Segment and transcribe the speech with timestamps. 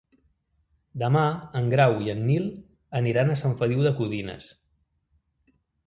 [1.01, 1.21] Demà
[1.59, 2.49] en Grau i en Nil
[3.03, 4.53] aniran a Sant Feliu de Codines.